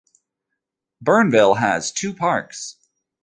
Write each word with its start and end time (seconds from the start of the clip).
Bernville 1.03 1.57
has 1.59 1.91
two 1.91 2.11
parks. 2.15 2.75